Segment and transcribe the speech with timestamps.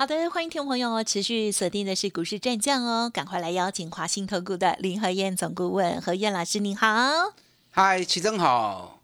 [0.00, 6.88] 好的，欢迎听众朋友持续锁定的是股市战将哦，赶快来邀请华信投顾的林和燕总顾问和燕老师，您好。
[7.70, 9.02] 嗨，齐正好，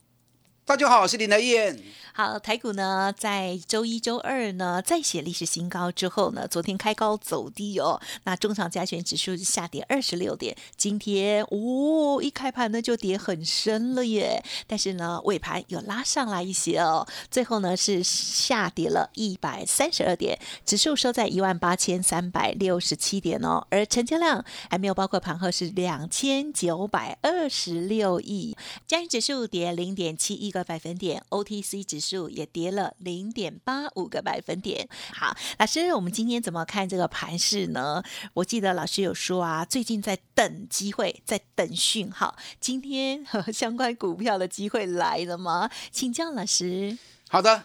[0.65, 1.79] 大家好，我是林和燕。
[2.17, 28.57] 好，台股呢，在周一周二呢再写历史新高之后呢，昨天开高走低哦，那中长加权指数下跌二十六点，今天哦一开盘呢就跌很深了耶，但是呢尾盘又拉上来一些哦，最后呢是下跌了一百三十二点，指数收在一万八千三百六十七点哦，而成交量还没有包括盘后是两千九百二十六亿，
[28.87, 32.06] 加权指数跌零点七一个百分点，OTC 指数。
[32.07, 34.89] 数也跌了零点八五个百分点。
[35.13, 38.03] 好，老师，我们今天怎么看这个盘势呢？
[38.35, 42.37] 我记得老师有说啊，最近在等机会，在等讯号。
[42.61, 45.69] 今天和相关股票的机会来了吗？
[45.91, 46.97] 请教老师。
[47.29, 47.65] 好的，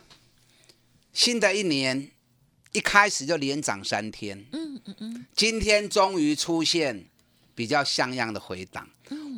[1.13, 2.09] 新的一年
[2.71, 4.45] 一开始就连涨三天。
[4.51, 7.05] 嗯嗯嗯，今天终于出现
[7.53, 8.87] 比较像样的回档。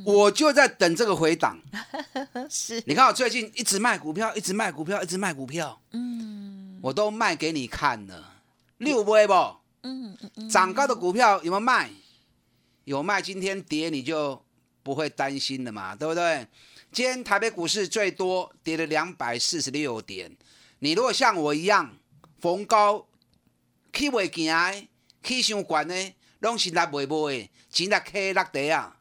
[0.06, 1.60] 我就在等这个回档。
[2.50, 5.82] 是，你看我最近一直卖股票，一直卖股票，一直卖股票。
[5.92, 8.36] 嗯，我都卖给你看了，
[8.78, 9.34] 六波不？
[9.84, 10.50] 嗯嗯嗯。
[10.50, 11.90] 涨高的股票有没有卖？
[12.84, 14.44] 有卖，今天跌你就
[14.84, 16.46] 不会担心了嘛，对不对？
[16.92, 20.36] 今天台北股市最多跌了两百四十六点。
[20.80, 21.98] 你如果像我一样
[22.40, 23.08] 逢高
[23.92, 24.88] 去未行，
[25.24, 28.98] 去上悬呢，拢是来卖卖，钱来开落地啊。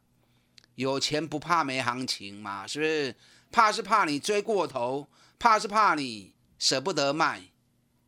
[0.77, 3.15] 有钱不怕没行情嘛，是不是？
[3.51, 5.07] 怕是怕你追过头，
[5.39, 7.43] 怕是怕你舍不得卖。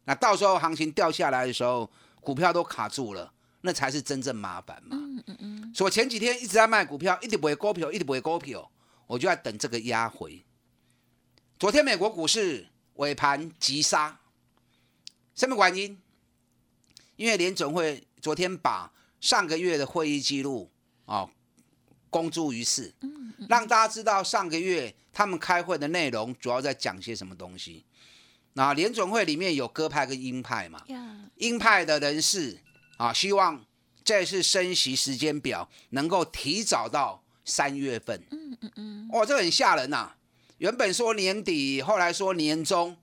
[0.04, 1.90] 那到时候行情掉下来的时候，
[2.20, 4.96] 股票都卡住了，那才是真正麻烦嘛。
[4.96, 5.74] 嗯嗯嗯。
[5.74, 8.70] 所以前几天一直在卖股票，一直不会股票，一直不会股票，
[9.06, 10.42] 我就在等这个压回。
[11.58, 14.20] 昨天美国股市尾盘急杀，
[15.34, 16.00] 什么原因？
[17.16, 18.90] 因为联总会昨天把
[19.24, 20.70] 上个月的会议记录
[21.06, 21.30] 啊。
[22.10, 22.94] 公诸于世，
[23.48, 27.84] 让大家知道上个月他们开会的内容主要在讲些什么东西。
[28.52, 30.80] 那联准会里面有鸽派跟鹰派嘛？
[31.38, 32.60] 鹰派的人士
[32.98, 33.64] 啊，希望
[34.04, 38.22] 这次升息时间表能够提早到三月份。
[38.30, 40.12] 嗯嗯嗯，哇，这很吓人呐！
[40.58, 42.96] 原本说年底，后来说年中，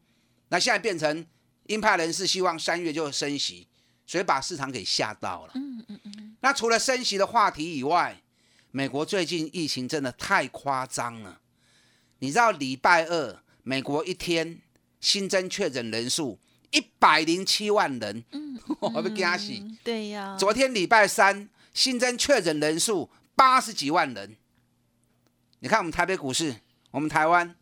[0.47, 1.27] 那现在变成
[1.65, 3.67] 鹰派人士希望三月就升息，
[4.07, 5.51] 所以把市场给吓到了。
[5.55, 6.10] 嗯嗯嗯。
[6.41, 8.21] 那除了升息的话题以外，
[8.71, 11.39] 美国最近疫情真的太夸张了，
[12.19, 14.59] 你知道礼拜二美国一天
[14.99, 16.39] 新增确诊人数
[16.71, 19.53] 一百零七万人，嗯， 我被惊死。
[19.83, 24.35] 对呀，昨天礼拜三新增确诊人数八十几万人，
[25.59, 26.55] 你看我们台北股市，
[26.91, 27.55] 我们台湾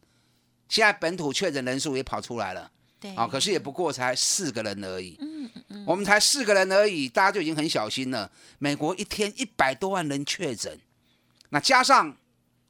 [0.67, 8.29] 现在本土确诊人数也跑出来了，对，啊，可是也不过才四个人而已，嗯嗯嗯，我们才四个人而已，大家就已经很小心了。
[8.57, 10.77] 美国一天一百多万人确诊。
[11.49, 12.15] 那加上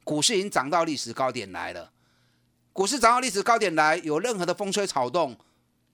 [0.04, 1.90] 股市已经涨到历史高点来了，
[2.72, 5.36] 股市涨到历史高点来，有任何的风吹草动，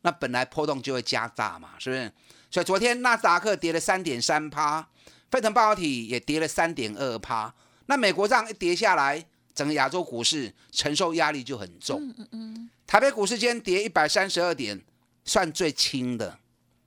[0.03, 2.13] 那本来波动就会加大嘛，是不是？
[2.51, 4.87] 所以昨天纳斯达克跌了三点三趴，
[5.31, 7.53] 费城半导体也跌了三点二趴。
[7.87, 12.01] 那美国这样一跌下来，整个亚洲股市承受压力就很重。
[12.01, 12.71] 嗯嗯嗯。
[12.87, 14.81] 台北股市今天跌一百三十二点，
[15.25, 16.39] 算最轻的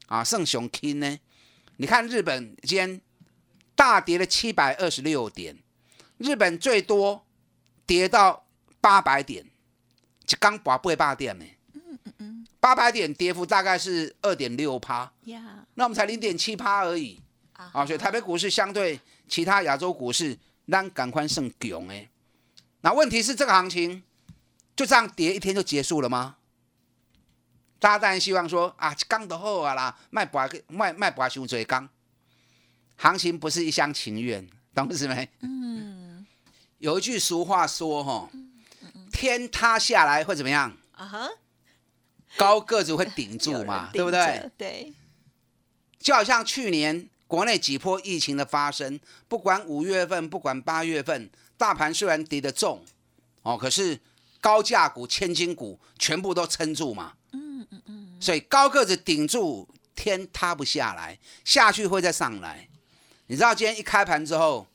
[0.08, 1.20] 啊，圣雄轻呢？
[1.78, 3.02] 你看日本今天
[3.76, 5.58] 大跌了七百二十六点。
[6.18, 7.26] 日本最多
[7.86, 8.46] 跌到
[8.82, 9.46] 八百点，
[10.26, 11.46] 就刚把八百点呢。
[11.74, 15.10] 嗯嗯嗯，八百点跌幅大概是二点六趴。
[15.24, 17.22] 呀，那我们才零点七趴而已。
[17.54, 19.00] 啊，所以台北股市相对
[19.30, 22.10] 其他亚洲股市，让赶快胜囧哎。
[22.82, 24.04] 那问题是这个行情
[24.80, 26.38] 就这样跌一天就结束了吗？
[27.80, 31.90] 大家当然希望说啊，刚的好啊啦，卖八卖卖八熊嘴刚，
[32.96, 35.28] 行情不是一厢情愿，懂意思没？
[35.42, 36.26] 嗯。
[36.78, 38.30] 有一句俗话说：“哈，
[39.12, 40.78] 天塌下来会怎么样？
[40.92, 41.30] 啊哈，
[42.38, 44.50] 高个子会顶住嘛， 对不对？
[44.58, 44.94] 对，
[46.00, 48.98] 就好像去年国内几波疫情的发生，
[49.28, 52.86] 不管五月份，不管八月份，大盘虽然跌得重，
[53.42, 54.00] 哦，可是
[54.40, 57.14] 高价股、千金股全部都撑住嘛。
[57.34, 62.68] 嗯嗯嗯，所以高个子顶住，天塌不下来，下去会再上来。
[63.28, 64.68] 你知道今天一开盘之后？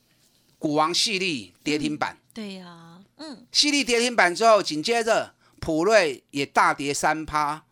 [0.57, 7.65] 股王细粒跌停板，对呀，嗯，细粒跌停板之后，紧接着普瑞也大跌三趴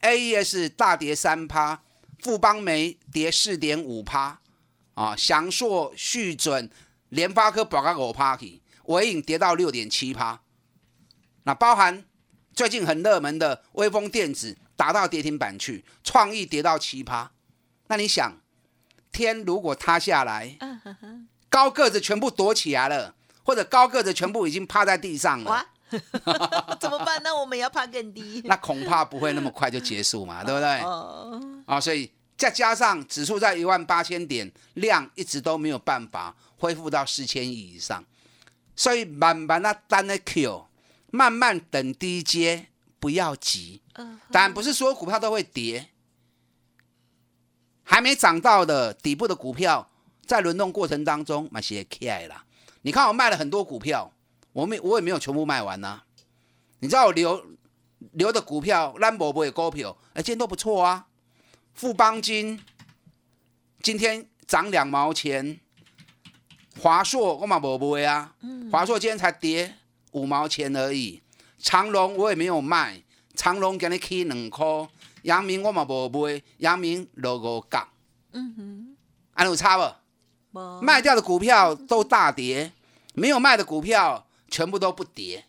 [0.00, 1.82] ，AES 大跌三趴，
[2.18, 4.40] 富邦煤跌四点五趴，
[4.94, 6.68] 啊，翔硕、旭准、
[7.10, 10.40] 联发科保个五趴去，伟影跌到六点七趴，
[11.44, 12.04] 那包含
[12.54, 17.28] 最近很热门的微风电子打到跌停板去，创意跌到奇葩，
[17.88, 18.32] 那你想，
[19.10, 20.56] 天如果塌下来，
[21.48, 25.66] 高个子全部躲起来了，或者高个子全部已经趴在地上了，
[26.80, 27.22] 怎么办？
[27.22, 28.40] 那我们要爬更低。
[28.46, 30.80] 那恐怕不会那么快就结束嘛， 对不对？
[30.80, 38.02] 哦，啊，所以再加上指数在一万八千点，量一直都没有办法恢复到四千亿以上，
[38.74, 40.66] 所以慢慢的单的 Q，
[41.12, 42.68] 慢慢等低阶，
[42.98, 43.82] 不要急。
[43.94, 45.90] 嗯，当然不是所有股票都会跌，
[47.82, 49.90] 还没涨到的底部的股票，
[50.24, 52.46] 在轮动过程当中，买些起来啦。
[52.80, 54.10] 你看我卖了很多股票，
[54.54, 56.02] 我没我也没有全部卖完呐、
[56.78, 57.44] 你知道我留
[58.12, 61.08] 留的股票，兰博博的股票，哎，今天都不错啊。
[61.74, 62.64] 富邦金
[63.82, 65.60] 今天涨两毛钱，
[66.80, 68.34] 华硕我嘛没卖啊，
[68.70, 69.76] 华硕今天才跌
[70.12, 71.20] 五毛钱而已。
[71.58, 73.02] 长隆我也没有卖，
[73.34, 74.66] 长隆今日起两块，
[75.22, 77.86] 阳明我嘛无卖，阳明落五角，
[78.32, 78.96] 嗯哼，
[79.34, 79.94] 安有差不？
[80.58, 82.72] 没卖掉的股票都大跌，
[83.14, 85.44] 没有卖的股票全部都不跌。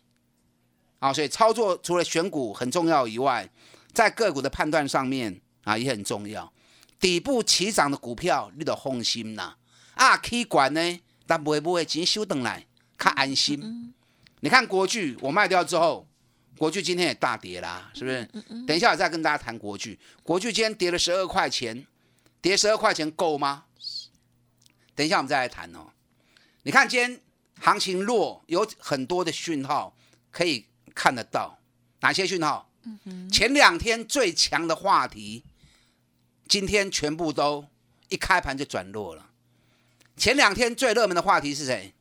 [0.98, 3.50] 啊，所以操作除了选股很重要以外，
[3.92, 6.50] 在个股的判断上面啊也很重要。
[6.98, 9.58] 底部起涨的股票，你得放心啦。
[9.94, 12.64] 啊，起管呢，但不会不会钱收回来，
[12.96, 13.92] 较安心。
[14.44, 16.06] 你看国巨，我卖掉之后，
[16.58, 18.28] 国巨今天也大跌啦，是不是？
[18.66, 19.98] 等一下我再跟大家谈国巨。
[20.22, 21.86] 国巨今天跌了十二块钱，
[22.42, 23.64] 跌十二块钱够吗？
[24.94, 25.88] 等一下我们再来谈哦。
[26.64, 27.18] 你看今天
[27.58, 29.96] 行情弱，有很多的讯号
[30.30, 31.58] 可以看得到，
[32.00, 32.70] 哪些讯号？
[33.32, 35.42] 前两天最强的话题，
[36.46, 37.64] 今天全部都
[38.10, 39.30] 一开盘就转弱了。
[40.18, 41.94] 前两天最热门的话题是谁？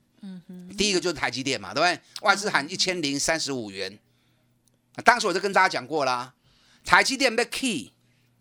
[0.78, 2.00] 第一个就是台积电嘛，对不对？
[2.22, 3.98] 外资喊一千零三十五元，
[5.04, 6.34] 当时我就跟大家讲过啦，
[6.86, 7.92] 台积电被 key，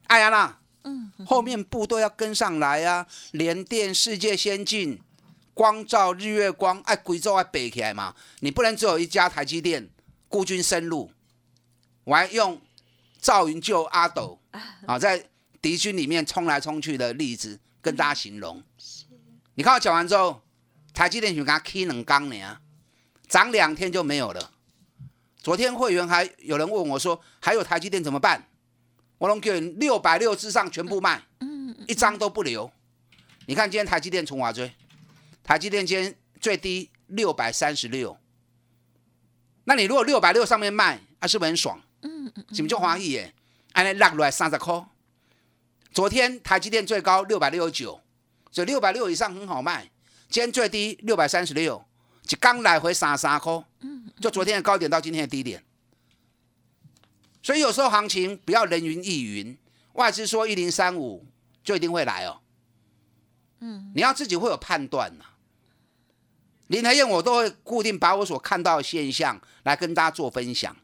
[0.06, 5.00] 哎呀啦，嗯后面部队要跟上来啊，联电、世界先进、
[5.54, 9.88] 光照、日月光，哎，贵州哎背起来嘛，你不能只有一家台积电
[10.28, 11.10] 孤军深入，
[12.04, 12.60] 我还用
[13.20, 14.40] 赵云救阿斗
[14.86, 15.28] 啊，在
[15.60, 18.62] 敌军里面冲来冲去的例子跟大家形容。
[19.54, 20.41] 你看我讲完之后，
[20.92, 22.58] 台积电就给它 K 冷钢呢，
[23.28, 24.50] 涨两天就没有了。
[25.38, 28.48] 昨天会员还有人问我说，还有台积电怎么办？
[29.18, 31.22] 我能给六百六之上全部卖，
[31.86, 32.70] 一张都不留。
[33.46, 34.72] 你看今天台积电从华追，
[35.42, 38.16] 台积电今天最低六百三十六，
[39.64, 41.80] 那你如果六百六上面卖，啊是不是很爽？
[42.02, 43.32] 嗯嗯，是不是就欢喜耶？
[43.72, 44.84] 安尼落落来三十块。
[45.92, 48.00] 昨天台积电最高六百六十九，
[48.50, 49.88] 所以六百六以上很好卖。
[50.32, 51.84] 今天最低六百三十六，
[52.22, 53.52] 就刚来回三三块，
[54.18, 55.62] 就昨天的高点到今天的低点。
[57.42, 59.58] 所以有时候行情不要人云亦云，
[59.92, 61.26] 外资说一零三五
[61.62, 62.40] 就一定会来哦。
[63.60, 65.24] 嗯，你要自己会有判断呐、
[66.68, 70.74] 林台燕我都会固定把我所看到的现象来跟大家做分享，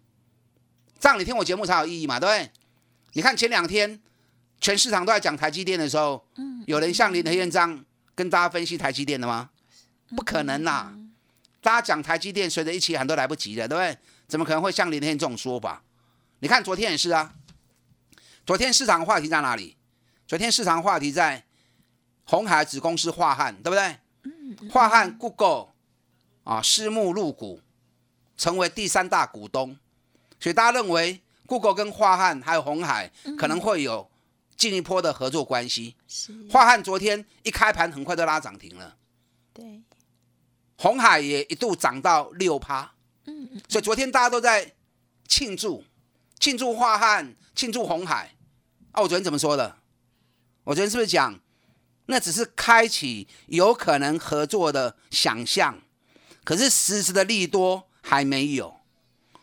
[1.00, 2.50] 这样你听我节目才有意义嘛，对不对？
[3.14, 3.98] 你看前两天
[4.60, 6.22] 全市场都在讲台积电的时候，
[6.66, 7.82] 有人像林台燕这样
[8.18, 9.48] 跟大家分析台积电的吗？
[10.16, 10.92] 不可能啦！
[11.62, 13.96] 大家讲台积电，随着一起喊都来不及了，对不对？
[14.26, 15.80] 怎么可能会像林台燕这种说法？
[16.40, 17.32] 你看昨天也是啊，
[18.44, 19.76] 昨天市场话题在哪里？
[20.26, 21.44] 昨天市场话题在
[22.24, 24.68] 红海子公司华汉，对不对？
[24.68, 25.68] 华汉 Google
[26.42, 27.60] 啊，私募入股，
[28.36, 29.78] 成为第三大股东，
[30.40, 34.10] 所以大家认为 Google 跟华汉还有红海可能会有
[34.58, 35.96] 进一波的合作关系。
[36.06, 38.96] 是，华汉昨天一开盘很快就拉涨停了，
[39.54, 39.80] 对，
[40.76, 42.92] 红海也一度涨到六趴，
[43.24, 44.74] 嗯,嗯所以昨天大家都在
[45.26, 45.84] 庆祝，
[46.38, 48.34] 庆祝华汉，庆祝红海。
[48.92, 49.78] 啊，我昨天怎么说的？
[50.64, 51.38] 我昨天是不是讲，
[52.06, 55.80] 那只是开启有可能合作的想象，
[56.42, 58.80] 可是实质的利多还没有，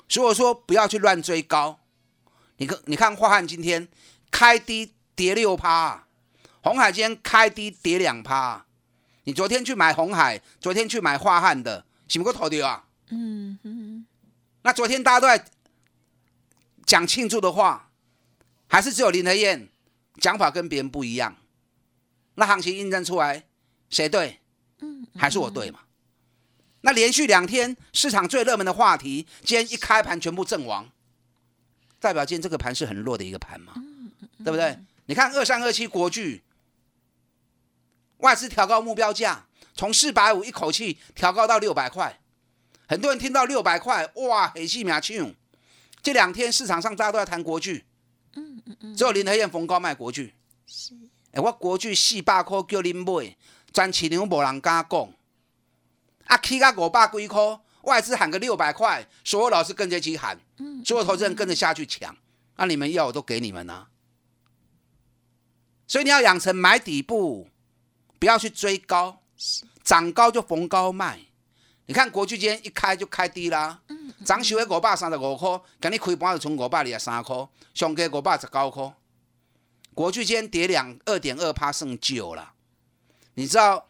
[0.10, 1.80] 所以我说不要去乱追高。
[2.58, 3.88] 你看，你看华汉今天
[4.32, 6.08] 开低跌六趴、
[6.62, 8.66] 红海今天开低跌两趴、
[9.24, 12.86] 你昨天去买红海，昨天去买华汉的，是不是头丢啊？
[13.10, 14.06] 嗯嗯，
[14.64, 15.46] 那昨天大家都在
[16.86, 17.92] 讲庆祝的话，
[18.68, 19.70] 还是只有林德燕
[20.20, 21.36] 讲法跟别人不一样？
[22.36, 23.46] 那行情印证出来，
[23.90, 24.42] 谁对？
[24.80, 25.80] 嗯，还是我对嘛？
[26.82, 30.90] 那连续两天市场最热门的话题，今天一开盘全部阵亡，
[32.00, 33.74] 代表今天这个盘是很弱的一个盘嘛，
[34.44, 34.78] 对不对？
[35.06, 36.44] 你看二三二七国巨，
[38.18, 42.20] 外资调高目标价，从四百五一口气调高到六百块，
[42.88, 45.36] 很多人听到六百块，哇，很气苗庆。
[46.02, 47.86] 这两天市场上大家都在谈国巨，
[48.36, 50.34] 嗯嗯嗯，只有林和燕逢高卖国巨，
[50.68, 50.94] 是，
[51.32, 53.36] 哎，我国巨四百块叫恁买，
[53.74, 55.10] 全市场无人敢讲，
[56.26, 60.40] 啊，起到五百几块，外资喊个六百块，所有老师跟着一起喊，
[60.84, 62.16] 所有投资人跟着下去抢，
[62.56, 63.88] 那你们要我都给你们啊，
[65.88, 67.48] 所以你要养成买底部，
[68.20, 69.22] 不要去追高，
[69.84, 71.20] 涨高就逢高卖。
[71.88, 73.82] 你看国巨今天一开就开低啦，
[74.26, 78.94] 涨收喺五百三十五块，今日开盘就从五百二十三块，上加五百十九块。
[79.94, 82.54] 国巨今天跌两二点二趴，剩九了。
[83.36, 83.88] 你知道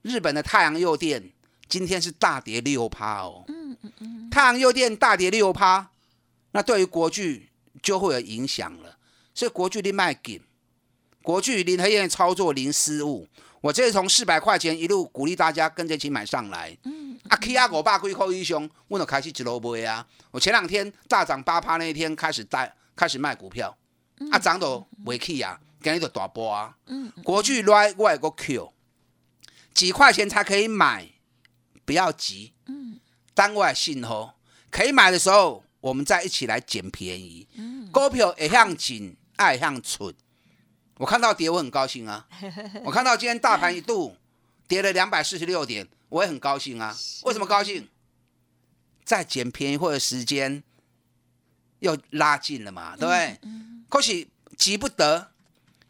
[0.00, 1.30] 日本的太阳诱电
[1.68, 3.44] 今天是大跌六趴哦。
[3.48, 4.30] 嗯嗯嗯。
[4.30, 5.90] 太阳诱电大跌六趴，
[6.52, 7.50] 那对于国巨
[7.82, 8.96] 就会有影响了。
[9.34, 10.40] 所以国巨你卖紧，
[11.22, 13.26] 国巨林和燕操作零失误。
[13.60, 16.76] 我这是从四百块钱一路鼓励大家跟着一起买上来。
[16.84, 20.06] 嗯啊，起啊五百几块以上，我就开始一路卖啊。
[20.30, 23.76] 我前两天大涨八趴那一天开始带，开始卖股票，
[24.30, 26.76] 啊涨到未起啊，今日就大波啊。
[26.86, 28.72] 嗯国巨来我有个 Q，
[29.74, 31.08] 几块钱才可以买，
[31.84, 32.52] 不要急。
[32.66, 33.00] 嗯
[33.34, 34.38] 单位信号
[34.70, 37.48] 可以买的时候，我们再一起来捡便宜。
[37.56, 40.12] 嗯股票会向紧，爱向出。
[40.98, 42.28] 我看到跌，我很高兴啊。
[42.84, 44.16] 我看到今天大盘一度
[44.66, 45.88] 跌了两百四十六点。
[46.10, 46.96] 我也很高兴啊！
[47.24, 47.86] 为什么高兴？
[49.04, 50.62] 再捡便宜或者时间
[51.80, 53.38] 又拉近了嘛，对不对？
[53.90, 55.32] 可惜急不得，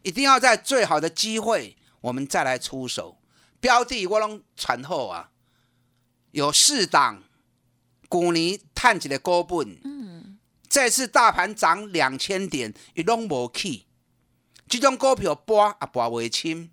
[0.01, 3.17] 一定要在最好的机会，我们再来出手。
[3.61, 5.31] 标的我拢传后啊，
[6.31, 7.23] 有四档，
[8.09, 9.79] 股年探起的高本。
[9.85, 10.37] 嗯，
[10.67, 13.85] 这次大盘涨两千点，一拢无起，
[14.69, 16.71] 这种股票拨啊拨未清。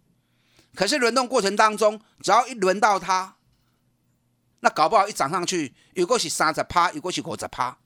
[0.75, 3.37] 可是轮动过程当中，只要一轮到它。
[4.61, 7.79] 那搞不好一涨上去，如果是三十趴，如果是五十趴，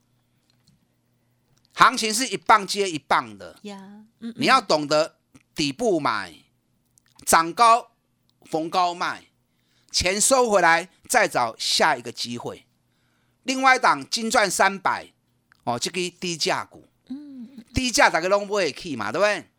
[1.75, 3.59] 行情是一棒接一棒的。
[3.63, 5.17] 呀，你要懂得
[5.55, 6.35] 底部买，
[7.27, 7.93] 涨高
[8.43, 9.27] 逢高卖，
[9.91, 12.67] 钱收回来再找下一个机会。
[13.43, 15.13] 另外一档金赚三百，
[15.65, 19.50] 哦，这个低价股，嗯，低价大概拢不会去嘛，对不对？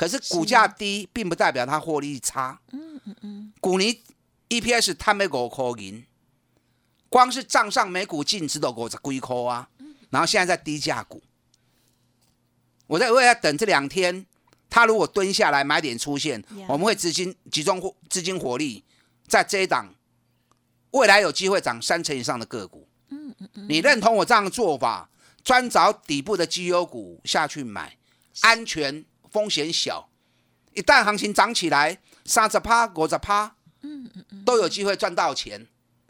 [0.00, 2.58] 可是股价低，并不代表它获利差。
[2.72, 4.02] 嗯嗯嗯，股尼
[4.48, 6.02] EPS 探没五块银。
[7.10, 9.68] 光是账上每股净值都五十几块啊，
[10.08, 11.22] 然后现在在低价股，
[12.86, 14.24] 我在为了等这两天，
[14.70, 18.82] 它如果蹲下来买点出现，我们会资金集中资金火力
[19.28, 19.94] 在这一档，
[20.92, 22.88] 未来有机会涨三成以上的个股。
[23.68, 25.10] 你认同我这样的做法？
[25.44, 27.98] 专找底部的绩优股下去买，
[28.40, 30.08] 安全风险小，
[30.74, 33.54] 一旦行情涨起来，三十趴、五十趴，
[34.44, 35.66] 都有机会赚到钱。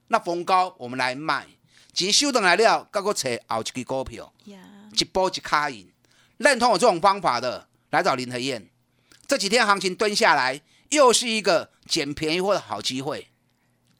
[0.08, 1.46] 那逢高我们来卖，
[1.92, 5.90] 钱收等来了，再去找后一支股票，一波一卡赢。
[6.38, 8.68] 认同我这种方法的，来找林和燕。
[9.26, 13.28] 这几天行情蹲下来，又是一个捡便宜货的好机会，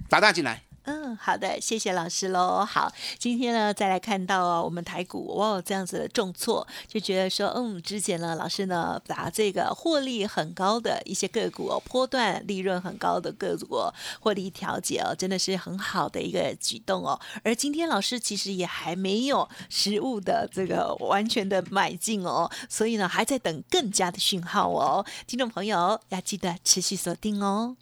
[0.09, 0.65] 打大进来。
[0.85, 2.65] 嗯，好的，谢谢老师喽。
[2.65, 17.21] 好，今天呢，再来看到哦我们台股哇，这样子的重挫，就觉得说，嗯，之前呢，老师呢，把这个获利很高的一些个股哦，波段利润很高的个股哦获利调节哦，真的是很好的一个举动哦。
[17.45, 25.05] 而今天老师其实也还没有实物的这个完全的买进哦，所以呢，还在等更加的讯号哦。
[25.27, 27.77] 听众朋友要记得持续锁定哦。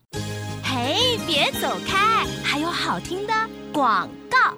[0.88, 3.34] 哎，别走开，还有好听的
[3.74, 4.56] 广告。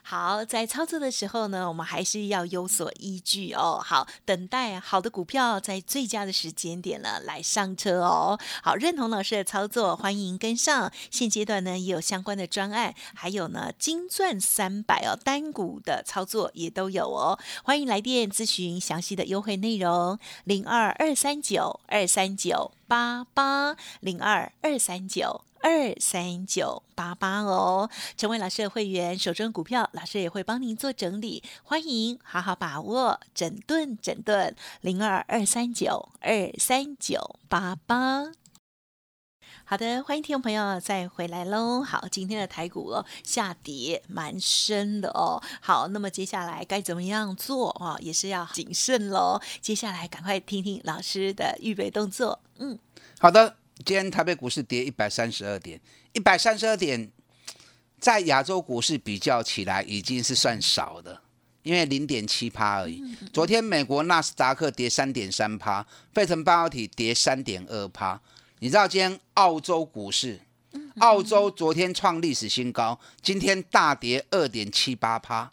[0.00, 3.82] 好，在操作的时候呢，我们还是要有所依据哦。
[3.84, 8.38] 好，等待好的股票在最佳的时间点呢来上车哦。
[8.62, 10.92] 好，认同老师的操作，欢迎跟上。
[11.10, 17.36] 现阶段呢也有相关的专案，还有呢金钻三百哦单股的操作也都有哦。
[17.64, 25.42] 欢迎来电咨询详细的优惠内容，零二二三九二三九八八零二二三九。
[25.62, 38.32] 二三九八八哦，成为老师的会员，手中股票老师也会帮您做整理，欢迎好好把握，整顿整顿零二二三九二三九八八。
[39.64, 41.82] 好的，欢迎听众朋友再回来喽。
[41.82, 45.40] 好，今天的台股哦下跌蛮深的哦。
[45.60, 47.96] 好，那么接下来该怎么样做啊？
[48.00, 49.40] 也是要谨慎喽。
[49.60, 52.40] 接下来赶快听听老师的预备动作。
[52.58, 52.78] 嗯，
[53.20, 53.61] 好的。
[53.84, 55.80] 今天台北股市跌一百三十二点，
[56.12, 57.10] 一百三十二点，
[57.98, 61.20] 在亚洲股市比较起来已经是算少的，
[61.62, 63.02] 因为零点七趴而已。
[63.32, 68.20] 昨天美国纳斯达克跌三点三趴，费城半导体跌三点二趴。
[68.60, 70.40] 你知道今天澳洲股市？
[70.98, 75.50] 澳洲昨天创历史新高，今天大跌二点七八趴。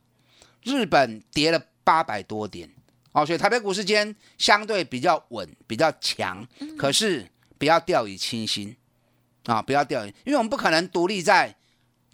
[0.64, 2.70] 日本跌了八百多点，
[3.12, 6.46] 哦，所以台北股市今天相对比较稳，比较强。
[6.78, 7.30] 可是
[7.60, 8.76] 不要掉以轻心
[9.46, 11.56] 啊，不要掉以，因为我们不可能独立在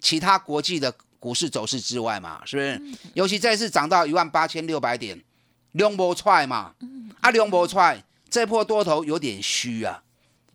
[0.02, 2.82] 其他国际的股市走势之外嘛，是不是？
[3.14, 5.24] 尤其这次涨到一万八千六百点，
[5.72, 6.76] 量波踹嘛，
[7.22, 10.04] 啊，量波踹，这波多头有点虚啊。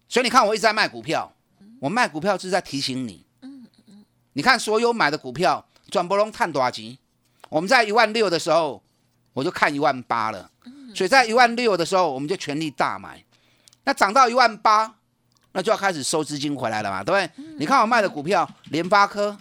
[0.09, 1.33] 所以你看，我一直在卖股票。
[1.81, 3.25] 我卖股票是在提醒你，
[4.35, 6.99] 你看所有买的股票转不龙探多少钱？
[7.49, 8.83] 我们在一万六的时候，
[9.33, 10.51] 我就看一万八了，
[10.95, 13.25] 所以在一万六的时候，我们就全力大买。
[13.85, 14.97] 那涨到一万八，
[15.53, 17.45] 那就要开始收资金回来了嘛，对不对？
[17.59, 19.37] 你看我卖的股票，联发科，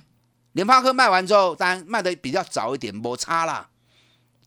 [0.53, 3.69] 联发科卖完之后，当然卖的比较早一点，摩擦啦。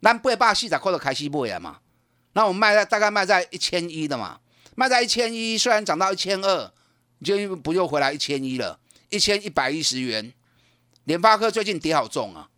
[0.01, 1.79] 那不会把细仔扣到开西部呀嘛？
[2.33, 4.41] 那我们卖在大概卖在一千一的嘛，
[4.75, 6.73] 卖在一千一，虽然涨到一千二。
[7.25, 10.33] 就不又回来一千一了，一千一百一十元。
[11.05, 12.49] 联发科最近跌好重啊，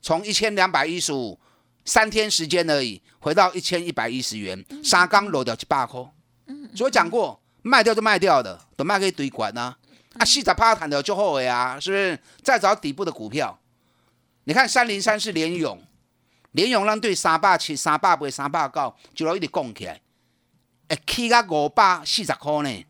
[0.00, 1.38] 从一千两百一十五，
[1.84, 6.00] 三天时间而已，回到一千一百一十元，沙钢落掉七八块。
[6.74, 9.76] 所以讲过，卖掉就卖掉的，都卖给堆管啊。
[10.18, 12.18] 啊，细仔趴谈的就后悔啊，是不是？
[12.42, 13.58] 再找底部的股票，
[14.44, 15.80] 你看三零三是联勇，
[16.52, 20.00] 联勇让对三百七、三百八、三百九，就落一直供起来，
[20.88, 22.84] 哎，起到五百四十块呢。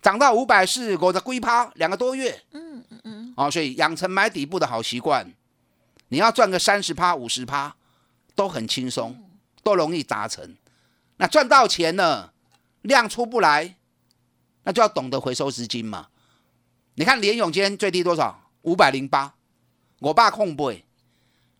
[0.00, 5.32] 涨到五百四，我的龟趴两个多月，嗯嗯嗯，哦，所以养成买底部的好习惯，
[6.08, 7.76] 你要赚个三十趴、五十趴，
[8.34, 9.16] 都很轻松，
[9.62, 10.56] 都容易达成。
[11.18, 12.32] 那赚到钱了，
[12.82, 13.76] 量出不来，
[14.64, 16.08] 那就要懂得回收资金嘛。
[16.94, 18.50] 你看联永今天最低多少？
[18.62, 19.34] 五百零八，
[19.98, 20.84] 我爸控杯，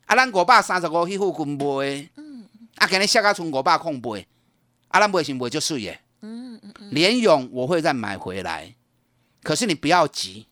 [0.06, 4.28] 啊，咱我爸三十五去付军背，嗯，啊，今日下个存我爸控杯，
[4.86, 6.00] 啊，咱买是买就水耶。
[6.20, 8.76] 嗯嗯嗯，联勇我会再买回来，
[9.42, 10.46] 可是你不要急，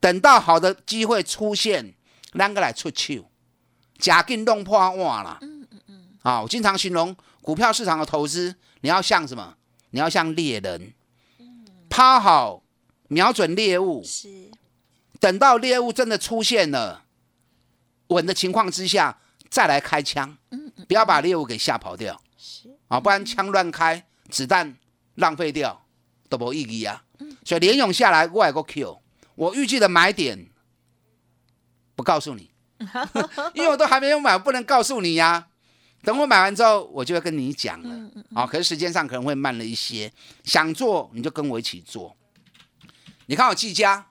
[0.00, 1.94] 等到好的机会出现，
[2.32, 3.30] 啷个来出手，
[3.98, 5.38] 假劲弄破碗了。
[5.42, 9.56] 嗯嗯嗯，啊，我经常形容股票市场的投资，你要像什么？
[9.90, 10.92] 你要像猎人，
[11.88, 12.62] 趴好，
[13.08, 14.50] 瞄准猎物，是，
[15.18, 17.04] 等到猎物真的出现了，
[18.08, 20.38] 稳的情况之下，再来开枪，
[20.88, 24.76] 不要把猎物给吓跑掉，是，啊，不然枪乱开，子弹。
[25.16, 25.84] 浪费掉
[26.30, 27.04] 都没意义啊！
[27.44, 29.02] 所以连勇下来，我有个 Q，
[29.34, 30.46] 我预计的买点
[31.94, 32.50] 不告诉你，
[33.52, 35.48] 因为我都还没有买，不能告诉你呀。
[36.02, 38.46] 等我买完之后，我就会跟你讲了啊。
[38.46, 40.12] 可是时间上可能会慢了一些，
[40.44, 42.16] 想做你就跟我一起做。
[43.26, 44.10] 你看我季家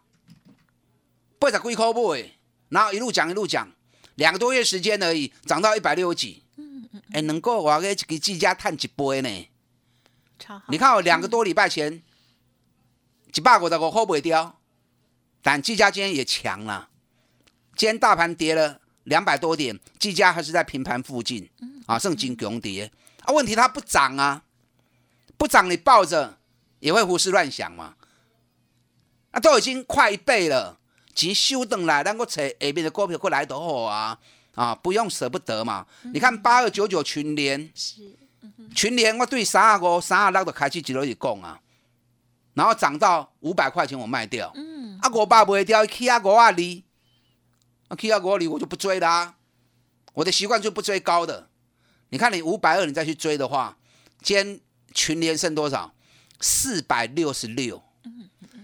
[1.39, 2.31] 八十几块买，
[2.69, 3.71] 然后一路讲一路讲，
[4.15, 6.43] 两个多月时间而已，涨到一百六十几。
[7.11, 9.49] 哎，能够我给给季家探一杯呢？
[10.69, 12.01] 你看我两个多礼拜前，
[13.31, 14.59] 几百股的我 hold 不掉，
[15.41, 16.89] 但技嘉今天也强了。
[17.75, 21.49] 今天大盘跌了两百多点，技嘉还是在平盘附近，
[21.89, 22.91] 啊，圣经强跌
[23.23, 23.33] 啊。
[23.33, 24.43] 问题它不涨啊，
[25.37, 26.37] 不涨你抱着
[26.79, 27.95] 也会胡思乱想嘛。
[29.31, 30.77] 啊，都已经快一倍了，
[31.15, 34.19] 钱收等来，咱个找下面的股票过来都好啊，
[34.53, 35.87] 啊，不用舍不得嘛。
[36.13, 37.71] 你看八二九九群联。
[37.73, 38.15] 是。
[38.75, 41.59] 群联我对三二五、三二六都开始一路去讲啊，
[42.53, 46.51] 然后涨到五百块钱我卖掉，嗯，啊五百卖掉，去啊五啊二，
[47.87, 49.33] 啊起啊五啊二我就不追啦，
[50.13, 51.49] 我的习惯就不追高的。
[52.09, 53.77] 你看你五百二你再去追的话，
[54.21, 54.59] 今天
[54.93, 55.93] 群联剩多少？
[56.41, 57.83] 四百六十六，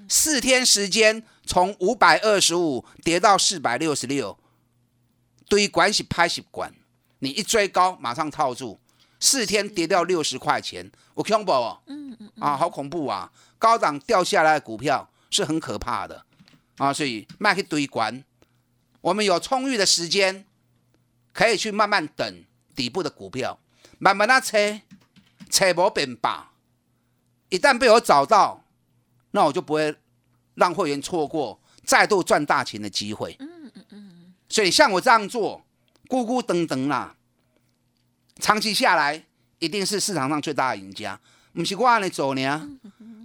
[0.07, 4.37] 四天时间从五百二十五跌到四百六十六，
[5.49, 6.73] 对关系拍习惯，
[7.19, 8.79] 你一追高马上套住。
[9.19, 13.31] 四天跌掉六十块钱，我恐怖哦，嗯嗯啊，好恐怖啊！
[13.57, 16.25] 高档掉下来的股票是很可怕的
[16.77, 18.23] 啊，所以卖去堆关。
[19.01, 20.45] 我们有充裕的时间，
[21.33, 22.43] 可以去慢慢等
[22.75, 23.57] 底部的股票，
[23.97, 24.81] 慢慢的车，
[25.49, 26.51] 车无变吧。
[27.49, 28.65] 一旦被我找到，
[29.31, 29.95] 那我就不会
[30.55, 33.35] 让会员错过再度赚大钱的机会。
[33.39, 34.33] 嗯嗯嗯。
[34.49, 35.63] 所以像我这样做，
[36.07, 37.15] 咕咕噔噔啦。
[38.39, 39.23] 长期下来，
[39.59, 41.19] 一定是市场上最大的赢家。
[41.53, 42.69] 不是我来走呢，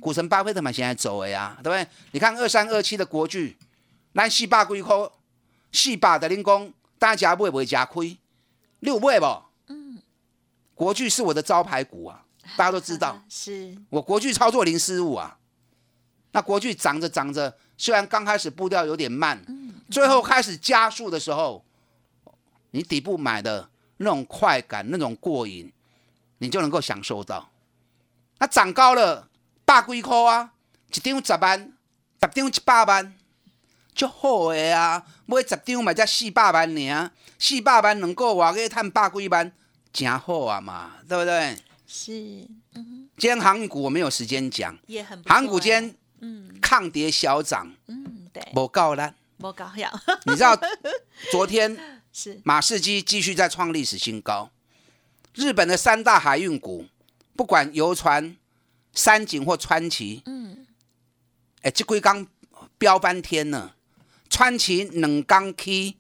[0.01, 1.87] 股神巴菲特嘛，现在走的呀，对不对？
[2.13, 3.57] 你看二三二七的国巨，
[4.15, 4.97] 咱四百几块，
[5.73, 8.17] 四百的零工，大家买不会吃亏？
[8.81, 9.27] 六倍不？
[9.69, 10.03] 嗯，
[10.75, 12.25] 国巨是我的招牌股啊，
[12.57, 13.23] 大家都知道。
[13.29, 15.39] 是我国巨操作零失误啊。
[16.33, 19.45] 那国巨涨着涨着，虽然刚开始步调有点慢，
[19.91, 21.65] 最后开始加速的时候，
[22.71, 25.73] 你底部买的那种快感、那种过瘾，
[26.39, 27.51] 你就能够享受到。
[28.39, 29.29] 那涨高了，
[29.65, 30.53] 大几块啊，
[30.89, 31.73] 一张十万，
[32.23, 33.15] 十张一百万，
[33.95, 35.05] 足好的啊！
[35.27, 39.53] 买十张嘛才四百万尔，四百万两个月个赚百几万，
[39.93, 41.57] 真好啊嘛，对不对？
[41.87, 45.73] 是，嗯，今天航股我没有时间讲，也航股今
[46.21, 46.59] 嗯。
[46.61, 49.13] 抗跌小涨，嗯，对，不够烂。
[49.39, 49.91] 不高呀
[50.27, 50.57] 你知道
[51.33, 51.77] 昨天
[52.13, 52.41] 是。
[52.45, 54.51] 马士基继续在创历史新高，
[55.35, 56.87] 日本的三大海运股，
[57.35, 58.37] 不管游船、
[58.93, 60.65] 三井或川崎，嗯，
[61.63, 62.25] 哎，这龟缸
[62.79, 63.75] 飙翻天了，
[64.31, 65.97] 川崎两缸 K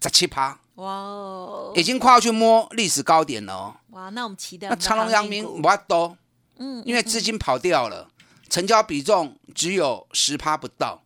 [0.00, 3.76] 十七趴，哇哦，已经快要去摸历史高点了哦。
[3.90, 6.16] 哇，那我们期待那长隆、阳明我不要多，
[6.58, 8.08] 嗯，因为资金跑掉了，
[8.48, 11.02] 成交比重只有十趴不到。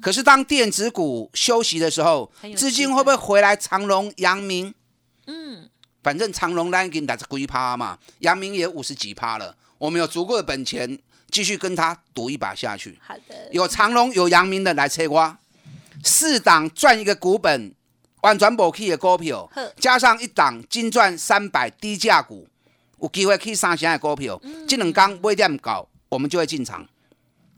[0.00, 3.54] 可是当电子股休息的时候资金会不会回来？
[3.54, 4.72] 长隆、阳明，
[5.26, 5.68] 嗯，
[6.02, 10.98] 反正长隆单给你打十几趴嘛，阳明也五十几趴了，我们有足够的本钱
[11.30, 12.98] 继续跟他赌一把下去。
[13.00, 15.38] 好的，有长隆、有阳明的来催瓜，
[16.04, 17.74] 四档赚一个股本，
[18.22, 22.48] 完全无去的股票，加上一档金赚三百低价股，
[23.00, 26.86] 有机会去三成的股票，这两缸买点搞，我们就会进场，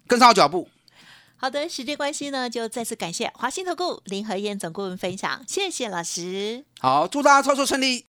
[0.07, 0.69] 跟上我脚步。
[1.37, 6.65] 好的，时间关系呢，就再次感谢华信投顾林和燕总顾问分享，谢谢老师。
[6.79, 8.07] 好，祝大家操作顺利。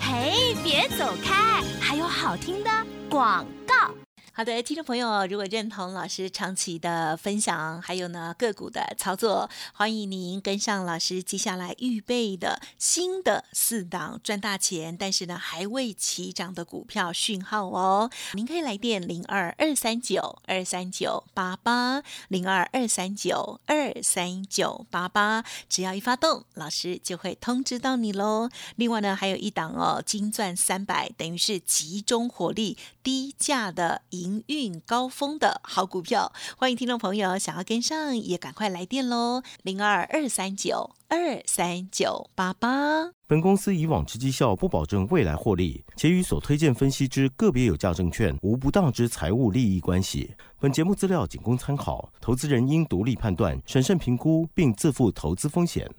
[0.00, 2.70] 嘿，别走开，还有好听的
[3.10, 3.94] 广告。
[4.34, 18.10] 好的，听众朋友，如果认同老师长期的分享，还有呢个股的操作，欢迎您跟上老师接下来预备的新的四档赚大钱，但是呢还未起涨的股票讯号哦。
[18.32, 28.48] 您可以来电零二二三九二三九八八零二二三九二三九八八，只要一发动，老师就会通知到你喽。
[28.76, 36.32] 另外呢，还有一档哦，金钻三百，等于是集中火力、低价的一营运高峰的好股票。
[36.56, 43.10] 欢迎听众朋友想要跟上，也赶快来电喽，零二二三九二三九八八。
[43.26, 50.32] 本公司以往之绩效不保证未来获利，且与所推荐分析之个别有价证券无不当之财务利益关系。
[50.60, 55.90] 本节目资料仅供参考，投资人应独立判断、审慎评估，并自负投资风险。